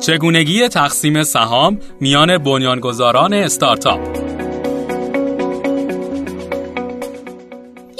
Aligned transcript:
چگونگی 0.00 0.68
تقسیم 0.68 1.22
سهام 1.22 1.78
میان 2.00 2.38
بنیانگذاران 2.38 3.32
استارتاپ 3.32 4.00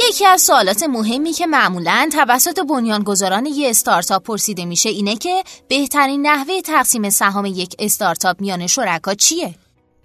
یکی 0.09 0.27
از 0.27 0.43
سوالات 0.43 0.83
مهمی 0.83 1.33
که 1.33 1.47
معمولا 1.47 2.09
توسط 2.13 2.61
بنیانگذاران 2.61 3.47
یک 3.47 3.67
استارتاپ 3.71 4.23
پرسیده 4.23 4.65
میشه 4.65 4.89
اینه 4.89 5.17
که 5.17 5.45
بهترین 5.69 6.27
نحوه 6.27 6.61
تقسیم 6.61 7.11
سهام 7.11 7.47
یک 7.47 7.77
استارتاپ 7.79 8.41
میان 8.41 8.67
شرکا 8.67 9.15
چیه؟ 9.15 9.55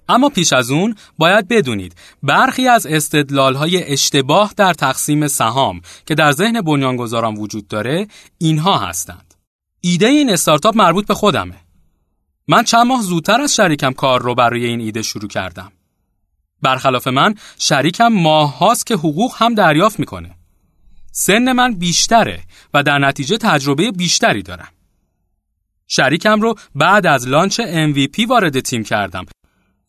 اما 0.10 0.30
پیش 0.30 0.54
از 0.54 0.72
اون 0.72 0.96
باید 1.18 1.48
بدونید 1.48 1.96
برخی 2.24 2.68
از 2.68 2.86
استدلالهای 2.86 3.84
اشتباه 3.84 4.54
در 4.58 4.74
تقسیم 4.74 5.28
سهام 5.28 5.82
که 6.06 6.16
در 6.16 6.32
ذهن 6.32 6.62
بنیانگذاران 6.62 7.36
وجود 7.36 7.68
داره 7.68 8.08
اینها 8.38 8.78
هستند. 8.78 9.34
ایده 9.82 10.08
این 10.08 10.30
استارتاپ 10.30 10.78
مربوط 10.78 11.08
به 11.08 11.14
خودمه. 11.14 11.56
من 12.48 12.64
چند 12.64 12.88
ماه 12.88 13.02
زودتر 13.02 13.42
از 13.42 13.56
شریکم 13.56 13.94
کار 13.94 14.22
رو 14.22 14.36
برای 14.36 14.66
این 14.66 14.80
ایده 14.80 15.02
شروع 15.02 15.28
کردم. 15.28 15.72
برخلاف 16.62 17.08
من 17.08 17.36
شریکم 17.58 18.08
ماه 18.08 18.58
هاست 18.58 18.86
که 18.86 18.96
حقوق 18.96 19.34
هم 19.38 19.54
دریافت 19.54 20.00
می‌کنه. 20.00 20.36
سن 21.12 21.52
من 21.52 21.76
بیشتره 21.76 22.44
و 22.74 22.84
در 22.84 23.00
نتیجه 23.00 23.38
تجربه 23.38 23.92
بیشتری 23.92 24.44
دارم. 24.44 24.68
شریکم 25.88 26.42
رو 26.42 26.56
بعد 26.76 27.06
از 27.06 27.28
لانچ 27.28 27.62
MVP 27.62 28.28
وارد 28.28 28.60
تیم 28.60 28.84
کردم 28.84 29.26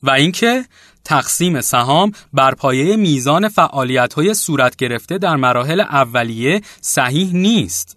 و 0.03 0.11
اینکه 0.11 0.65
تقسیم 1.05 1.61
سهام 1.61 2.13
بر 2.33 2.55
پایه 2.55 2.97
میزان 2.97 3.49
فعالیت‌های 3.49 4.35
صورت 4.35 4.77
گرفته 4.77 5.19
در 5.19 5.37
مراحل 5.37 5.81
اولیه 5.81 6.61
صحیح 6.81 7.33
نیست. 7.33 7.97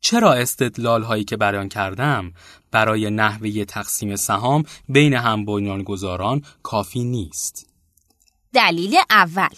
چرا 0.00 0.32
استدلال 0.32 1.02
هایی 1.02 1.24
که 1.24 1.36
بیان 1.36 1.68
کردم 1.68 2.32
برای 2.70 3.10
نحوه 3.10 3.64
تقسیم 3.64 4.16
سهام 4.16 4.64
بین 4.88 5.14
هم 5.14 5.44
بنیانگذاران 5.44 6.42
کافی 6.62 7.04
نیست؟ 7.04 7.66
دلیل 8.52 8.96
اول 9.10 9.54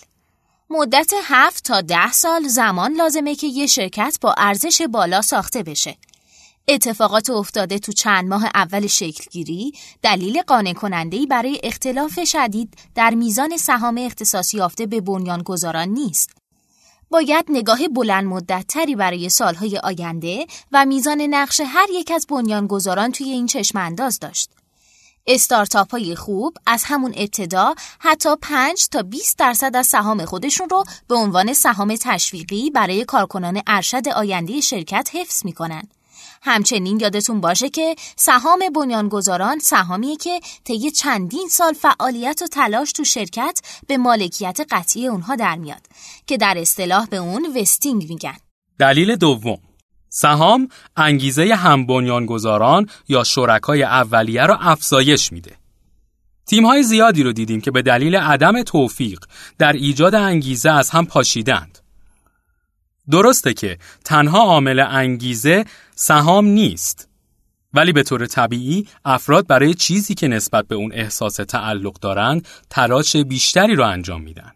مدت 0.71 1.13
هفت 1.25 1.65
تا 1.65 1.81
ده 1.81 2.13
سال 2.13 2.49
زمان 2.49 2.93
لازمه 2.93 3.35
که 3.35 3.47
یه 3.47 3.67
شرکت 3.67 4.19
با 4.21 4.35
ارزش 4.39 4.83
بالا 4.93 5.23
ساخته 5.23 5.63
بشه. 5.63 5.97
اتفاقات 6.69 7.31
افتاده 7.31 7.79
تو 7.79 7.93
چند 7.93 8.29
ماه 8.29 8.45
اول 8.55 8.87
شکلگیری 8.87 9.73
دلیل 10.03 10.43
قانع 10.43 10.73
کننده 10.73 11.27
برای 11.27 11.61
اختلاف 11.63 12.25
شدید 12.25 12.75
در 12.95 13.11
میزان 13.11 13.57
سهام 13.57 13.99
اختصاصی 13.99 14.57
یافته 14.57 14.87
به 14.87 15.01
بنیانگذاران 15.01 15.89
نیست. 15.89 16.31
باید 17.11 17.45
نگاه 17.49 17.89
بلند 17.89 18.25
مدت 18.25 18.65
تری 18.69 18.97
برای 18.97 19.29
سالهای 19.29 19.79
آینده 19.79 20.47
و 20.73 20.87
میزان 20.87 21.21
نقش 21.21 21.61
هر 21.67 21.87
یک 21.93 22.11
از 22.11 22.27
بنیانگذاران 22.29 23.13
توی 23.13 23.31
این 23.31 23.47
چشم 23.47 23.79
انداز 23.79 24.19
داشت. 24.19 24.51
استارتاپ 25.27 25.91
های 25.91 26.15
خوب 26.15 26.57
از 26.67 26.85
همون 26.85 27.13
ابتدا 27.17 27.75
حتی 27.99 28.37
5 28.43 28.89
تا 28.89 29.03
20 29.03 29.39
درصد 29.39 29.77
از 29.77 29.87
سهام 29.87 30.25
خودشون 30.25 30.69
رو 30.69 30.85
به 31.09 31.15
عنوان 31.15 31.53
سهام 31.53 31.97
تشویقی 31.97 32.71
برای 32.71 33.05
کارکنان 33.05 33.63
ارشد 33.67 34.09
آینده 34.09 34.61
شرکت 34.61 35.09
حفظ 35.13 35.45
می‌کنن. 35.45 35.89
همچنین 36.43 37.01
یادتون 37.01 37.41
باشه 37.41 37.69
که 37.69 37.97
سهام 38.17 38.59
بنیانگذاران 38.75 39.59
سهامیه 39.59 40.17
که 40.17 40.41
طی 40.65 40.91
چندین 40.91 41.49
سال 41.49 41.73
فعالیت 41.73 42.43
و 42.43 42.47
تلاش 42.47 42.93
تو 42.93 43.05
شرکت 43.05 43.61
به 43.87 43.97
مالکیت 43.97 44.61
قطعی 44.71 45.07
اونها 45.07 45.37
در 45.37 45.57
میاد 45.57 45.87
که 46.27 46.37
در 46.37 46.55
اصطلاح 46.59 47.07
به 47.07 47.17
اون 47.17 47.57
وستینگ 47.57 48.09
میگن. 48.09 48.37
دلیل 48.79 49.17
دوم 49.17 49.59
سهام 50.09 50.69
انگیزه 50.97 51.55
هم 51.55 51.87
بنیانگذاران 51.87 52.87
یا 53.09 53.25
شرکای 53.25 53.83
اولیه 53.83 54.47
را 54.47 54.57
افزایش 54.57 55.33
میده. 55.33 55.57
تیم‌های 56.47 56.83
زیادی 56.83 57.23
رو 57.23 57.33
دیدیم 57.33 57.61
که 57.61 57.71
به 57.71 57.83
دلیل 57.83 58.17
عدم 58.17 58.63
توفیق 58.63 59.21
در 59.59 59.73
ایجاد 59.73 60.15
انگیزه 60.15 60.71
از 60.71 60.91
هم 60.91 61.07
پاشیدند. 61.07 61.79
درسته 63.11 63.55
که 63.55 63.79
تنها 64.05 64.39
عامل 64.39 64.81
انگیزه 64.81 65.65
سهام 65.95 66.47
نیست 66.47 67.09
ولی 67.75 67.93
به 67.93 68.03
طور 68.03 68.27
طبیعی 68.27 68.89
افراد 69.05 69.47
برای 69.47 69.75
چیزی 69.75 70.15
که 70.15 70.29
نسبت 70.29 70.69
به 70.69 70.75
اون 70.75 70.93
احساس 70.93 71.35
تعلق 71.35 71.93
دارند 71.93 72.49
تلاش 72.71 73.17
بیشتری 73.17 73.75
رو 73.75 73.85
انجام 73.85 74.23
میدن. 74.23 74.53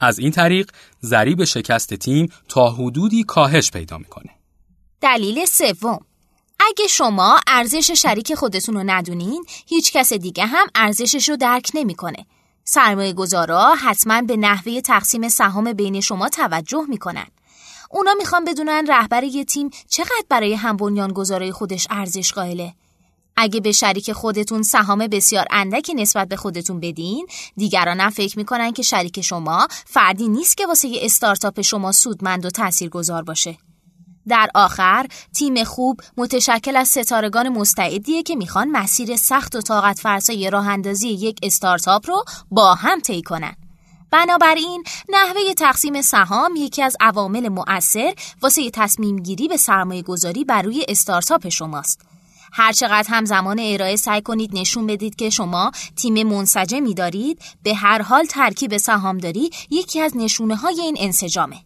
از 0.00 0.18
این 0.18 0.30
طریق 0.30 0.70
ضریب 1.02 1.44
شکست 1.44 1.94
تیم 1.94 2.28
تا 2.48 2.70
حدودی 2.70 3.24
کاهش 3.24 3.70
پیدا 3.70 3.98
می‌کنه. 3.98 4.30
دلیل 5.00 5.44
سوم 5.44 5.98
اگه 6.60 6.86
شما 6.90 7.40
ارزش 7.46 7.90
شریک 7.90 8.34
خودتون 8.34 8.74
رو 8.74 8.82
ندونین 8.86 9.44
هیچ 9.66 9.92
کس 9.92 10.12
دیگه 10.12 10.46
هم 10.46 10.66
ارزشش 10.74 11.28
رو 11.28 11.36
درک 11.36 11.70
نمی‌کنه. 11.74 12.26
سرمایه 12.64 13.12
گذارا 13.12 13.74
حتما 13.74 14.22
به 14.22 14.36
نحوه 14.36 14.80
تقسیم 14.80 15.28
سهام 15.28 15.72
بین 15.72 16.00
شما 16.00 16.28
توجه 16.28 16.84
می‌کنن. 16.88 17.26
اونا 17.90 18.14
می‌خوان 18.18 18.44
بدونن 18.44 18.86
رهبر 18.88 19.24
یه 19.24 19.44
تیم 19.44 19.70
چقدر 19.88 20.24
برای 20.28 20.54
هم 20.54 20.76
بنیانگذارای 20.76 21.52
خودش 21.52 21.86
ارزش 21.90 22.32
قائله. 22.32 22.74
اگه 23.36 23.60
به 23.60 23.72
شریک 23.72 24.12
خودتون 24.12 24.62
سهام 24.62 25.06
بسیار 25.06 25.46
اندکی 25.50 25.94
نسبت 25.94 26.28
به 26.28 26.36
خودتون 26.36 26.80
بدین، 26.80 27.26
دیگران 27.56 28.00
هم 28.00 28.10
فکر 28.10 28.38
می‌کنن 28.38 28.72
که 28.72 28.82
شریک 28.82 29.20
شما 29.20 29.68
فردی 29.70 30.28
نیست 30.28 30.56
که 30.56 30.66
واسه 30.66 30.88
یه 30.88 31.00
استارتاپ 31.04 31.60
شما 31.60 31.92
سودمند 31.92 32.44
و 32.46 32.50
تاثیرگذار 32.50 33.22
باشه. 33.22 33.58
در 34.28 34.50
آخر 34.54 35.06
تیم 35.34 35.64
خوب 35.64 36.00
متشکل 36.16 36.76
از 36.76 36.88
ستارگان 36.88 37.48
مستعدیه 37.48 38.22
که 38.22 38.36
می‌خوان 38.36 38.68
مسیر 38.68 39.16
سخت 39.16 39.56
و 39.56 39.60
طاقت 39.60 39.98
فرسای 39.98 40.50
راه 40.50 40.68
اندازی 40.68 41.08
یک 41.08 41.38
استارتاپ 41.42 42.10
رو 42.10 42.24
با 42.50 42.74
هم 42.74 43.00
طی 43.00 43.22
کنن. 43.22 43.56
بنابراین 44.14 44.84
نحوه 45.08 45.54
تقسیم 45.56 46.02
سهام 46.02 46.56
یکی 46.56 46.82
از 46.82 46.96
عوامل 47.00 47.48
مؤثر 47.48 48.14
واسه 48.42 48.70
تصمیم 48.70 49.16
گیری 49.16 49.48
به 49.48 49.56
سرمایه 49.56 50.02
گذاری 50.02 50.44
بر 50.44 50.62
روی 50.62 50.84
استارتاپ 50.88 51.48
شماست. 51.48 52.00
هرچقدر 52.52 53.08
هم 53.08 53.24
زمان 53.24 53.60
ارائه 53.60 53.96
سعی 53.96 54.22
کنید 54.22 54.50
نشون 54.52 54.86
بدید 54.86 55.16
که 55.16 55.30
شما 55.30 55.72
تیم 55.96 56.26
منسجمی 56.26 56.94
دارید 56.94 57.42
به 57.62 57.74
هر 57.74 58.02
حال 58.02 58.24
ترکیب 58.24 58.76
سهامداری 58.76 59.50
یکی 59.70 60.00
از 60.00 60.16
نشونه 60.16 60.56
های 60.56 60.80
این 60.80 60.96
انسجامه. 60.98 61.56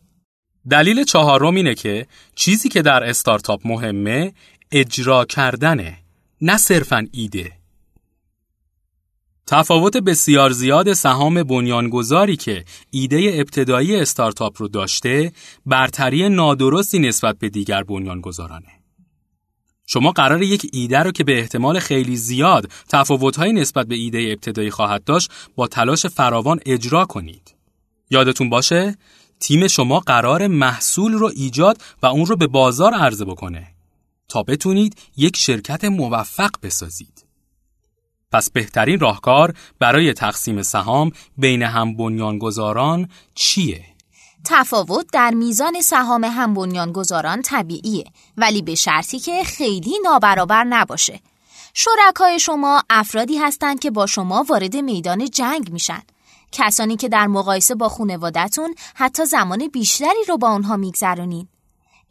دلیل 0.71 1.05
چهارم 1.05 1.55
اینه 1.55 1.75
که 1.75 2.07
چیزی 2.35 2.69
که 2.69 2.83
در 2.83 3.05
استارتاپ 3.05 3.61
مهمه 3.65 4.33
اجرا 4.73 5.25
کردنه 5.25 5.97
نه 6.41 6.57
صرفا 6.57 7.07
ایده 7.13 7.58
تفاوت 9.51 9.97
بسیار 9.97 10.51
زیاد 10.51 10.93
سهام 10.93 11.43
بنیانگذاری 11.43 12.37
که 12.37 12.65
ایده 12.91 13.31
ابتدایی 13.35 13.97
استارتاپ 13.97 14.63
رو 14.63 14.69
داشته 14.69 15.33
برتری 15.67 16.29
نادرستی 16.29 16.99
نسبت 16.99 17.39
به 17.39 17.49
دیگر 17.49 17.83
بنیانگذارانه. 17.83 18.69
شما 19.87 20.13
قرار 20.13 20.43
یک 20.43 20.71
ایده 20.73 20.99
رو 20.99 21.13
که 21.13 21.25
به 21.25 21.39
احتمال 21.39 21.79
خیلی 21.79 22.17
زیاد 22.17 22.71
تفاوت‌های 22.89 23.53
نسبت 23.53 23.87
به 23.87 23.95
ایده 23.95 24.19
ابتدایی 24.19 24.71
خواهد 24.71 25.05
داشت 25.05 25.31
با 25.57 25.67
تلاش 25.67 26.07
فراوان 26.07 26.61
اجرا 26.67 27.05
کنید. 27.05 27.55
یادتون 28.11 28.51
باشه 28.51 28.97
تیم 29.41 29.67
شما 29.67 30.01
قرار 30.01 30.47
محصول 30.47 31.13
رو 31.13 31.31
ایجاد 31.37 31.83
و 32.03 32.07
اون 32.07 32.27
رو 32.27 32.37
به 32.37 32.47
بازار 32.47 32.95
عرضه 32.95 33.25
بکنه 33.25 33.67
تا 34.29 34.43
بتونید 34.43 34.97
یک 35.17 35.37
شرکت 35.37 35.85
موفق 35.85 36.51
بسازید. 36.63 37.18
پس 38.33 38.51
بهترین 38.51 39.01
راهکار 39.01 39.55
برای 39.79 40.13
تقسیم 40.13 40.63
سهام 40.63 41.13
بین 41.37 41.63
هم 41.63 41.97
بنیانگذاران 41.97 43.09
چیه؟ 43.35 43.85
تفاوت 44.45 45.07
در 45.13 45.31
میزان 45.31 45.81
سهام 45.81 46.25
هم 46.25 46.55
بنیانگذاران 46.55 47.43
طبیعیه 47.43 48.05
ولی 48.37 48.63
به 48.63 48.75
شرطی 48.75 49.19
که 49.19 49.45
خیلی 49.45 49.99
نابرابر 50.05 50.65
نباشه. 50.65 51.21
شرکای 51.75 52.39
شما 52.39 52.83
افرادی 52.91 53.39
هستند 53.39 53.81
که 53.81 53.91
با 53.91 54.07
شما 54.07 54.45
وارد 54.49 54.77
میدان 54.77 55.31
جنگ 55.31 55.73
میشن. 55.73 56.03
کسانی 56.53 56.97
که 56.97 57.09
در 57.09 57.27
مقایسه 57.27 57.75
با 57.75 57.89
خونوادتون 57.89 58.75
حتی 58.95 59.25
زمان 59.25 59.69
بیشتری 59.69 60.25
رو 60.29 60.39
با 60.39 60.51
اونها 60.51 60.77
میگذرونین. 60.77 61.49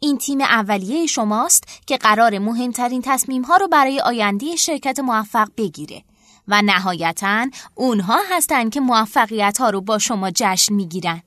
این 0.00 0.18
تیم 0.18 0.40
اولیه 0.40 1.06
شماست 1.06 1.64
که 1.86 1.96
قرار 1.96 2.38
مهمترین 2.38 3.02
تصمیم 3.04 3.42
ها 3.42 3.56
رو 3.56 3.68
برای 3.68 4.00
آینده 4.00 4.56
شرکت 4.56 4.98
موفق 4.98 5.48
بگیره 5.56 6.04
و 6.48 6.62
نهایتا 6.62 7.46
اونها 7.74 8.18
هستند 8.30 8.72
که 8.72 8.80
موفقیت 8.80 9.58
ها 9.60 9.70
رو 9.70 9.80
با 9.80 9.98
شما 9.98 10.30
جشن 10.34 10.74
می‌گیرن. 10.74 11.22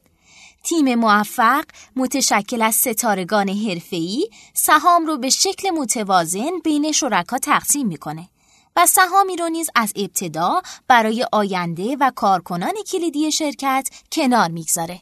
تیم 0.63 0.95
موفق 0.95 1.63
متشکل 1.95 2.61
از 2.61 2.75
ستارگان 2.75 3.49
حرفه‌ای 3.49 4.29
سهام 4.53 5.05
رو 5.05 5.17
به 5.17 5.29
شکل 5.29 5.69
متوازن 5.69 6.51
بین 6.63 6.91
شرکا 6.91 7.37
تقسیم 7.37 7.87
می‌کنه 7.87 8.29
و 8.75 8.85
سهامی 8.85 9.35
رو 9.35 9.49
نیز 9.49 9.69
از 9.75 9.93
ابتدا 9.95 10.61
برای 10.87 11.25
آینده 11.31 11.97
و 11.99 12.11
کارکنان 12.15 12.73
کلیدی 12.91 13.31
شرکت 13.31 13.89
کنار 14.11 14.47
می‌گذاره. 14.49 14.99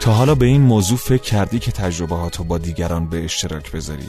تا 0.00 0.12
حالا 0.12 0.34
به 0.34 0.46
این 0.46 0.60
موضوع 0.60 0.98
فکر 0.98 1.22
کردی 1.22 1.58
که 1.58 1.72
تجربه 1.72 2.30
با 2.48 2.58
دیگران 2.58 3.08
به 3.08 3.24
اشتراک 3.24 3.72
بذاری؟ 3.72 4.08